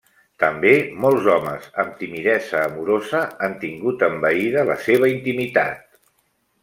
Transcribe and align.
També, 0.43 0.69
molts 1.03 1.27
homes 1.33 1.67
amb 1.83 1.93
timidesa 1.99 2.63
amorosa 2.69 3.21
han 3.49 3.53
tingut 3.65 4.07
envaïda 4.09 4.65
la 4.71 4.79
seva 4.87 5.13
intimitat. 5.13 6.03